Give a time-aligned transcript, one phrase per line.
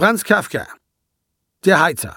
[0.00, 0.66] Franz Kafka
[1.66, 2.16] Der Heizer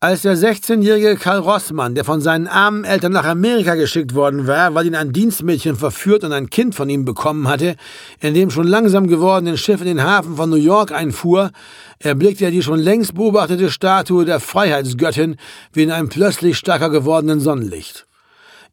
[0.00, 4.74] als der 16-jährige Karl Rossmann, der von seinen armen Eltern nach Amerika geschickt worden war,
[4.74, 7.76] weil ihn ein Dienstmädchen verführt und ein Kind von ihm bekommen hatte,
[8.20, 11.50] in dem schon langsam gewordenen Schiff in den Hafen von New York einfuhr,
[11.98, 15.36] erblickte er die schon längst beobachtete Statue der Freiheitsgöttin
[15.74, 18.06] wie in einem plötzlich stärker gewordenen Sonnenlicht.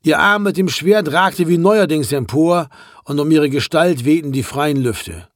[0.03, 2.69] Ihr Arm mit dem Schwert ragte wie neuerdings empor,
[3.03, 5.27] und um ihre Gestalt wehten die freien Lüfte.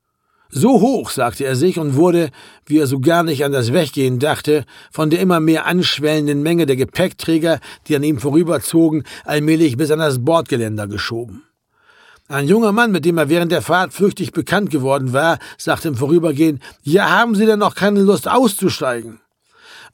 [0.53, 2.29] So hoch, sagte er sich und wurde,
[2.65, 6.65] wie er so gar nicht an das Weggehen dachte, von der immer mehr anschwellenden Menge
[6.65, 11.43] der Gepäckträger, die an ihm vorüberzogen, allmählich bis an das Bordgeländer geschoben.
[12.27, 15.95] Ein junger Mann, mit dem er während der Fahrt flüchtig bekannt geworden war, sagte im
[15.95, 19.21] Vorübergehen, ja, haben Sie denn noch keine Lust auszusteigen?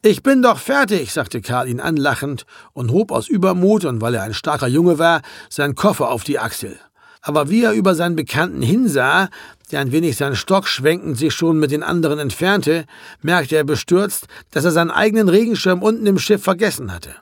[0.01, 4.23] Ich bin doch fertig, sagte Karl ihn anlachend und hob aus Übermut und weil er
[4.23, 6.79] ein starker Junge war, seinen Koffer auf die Achsel
[7.27, 9.27] aber wie er über seinen Bekannten hinsah,
[9.69, 12.85] der ein wenig seinen Stock schwenkend sich schon mit den anderen entfernte,
[13.21, 17.15] merkte er bestürzt, dass er seinen eigenen Regenschirm unten im Schiff vergessen hatte.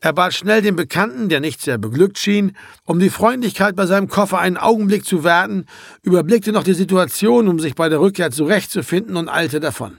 [0.00, 4.08] Er bat schnell den Bekannten, der nicht sehr beglückt schien, um die Freundlichkeit bei seinem
[4.08, 5.64] Koffer einen Augenblick zu warten,
[6.02, 9.98] überblickte noch die Situation, um sich bei der Rückkehr zurechtzufinden und eilte davon.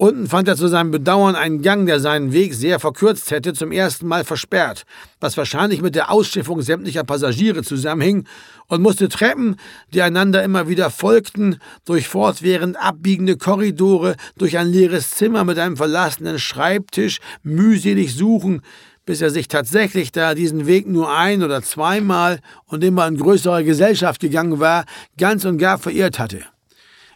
[0.00, 3.70] Unten fand er zu seinem Bedauern einen Gang, der seinen Weg sehr verkürzt hätte, zum
[3.70, 4.84] ersten Mal versperrt,
[5.20, 8.26] was wahrscheinlich mit der Ausschiffung sämtlicher Passagiere zusammenhing,
[8.68, 9.56] und musste Treppen,
[9.92, 15.76] die einander immer wieder folgten, durch fortwährend abbiegende Korridore, durch ein leeres Zimmer mit einem
[15.76, 18.62] verlassenen Schreibtisch mühselig suchen,
[19.04, 23.18] bis er sich tatsächlich, da er diesen Weg nur ein oder zweimal und immer in
[23.18, 24.86] größerer Gesellschaft gegangen war,
[25.18, 26.44] ganz und gar verirrt hatte.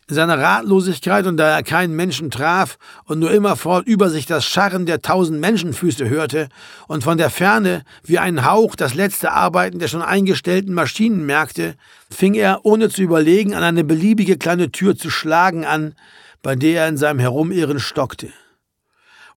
[0.06, 4.44] In seiner Ratlosigkeit und da er keinen Menschen traf und nur immerfort über sich das
[4.44, 6.48] Scharren der tausend Menschenfüße hörte
[6.88, 11.76] und von der Ferne wie ein Hauch das letzte Arbeiten der schon eingestellten Maschinen merkte,
[12.10, 15.94] fing er, ohne zu überlegen, an eine beliebige kleine Tür zu schlagen an,
[16.42, 18.28] bei der er in seinem Herumirren stockte.